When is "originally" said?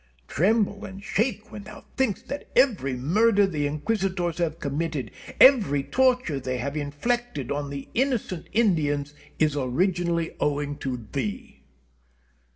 9.55-10.35